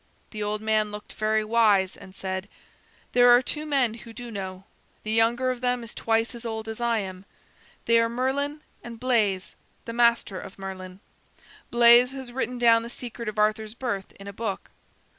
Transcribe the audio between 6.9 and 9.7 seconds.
am. They are Merlin, and Bleys,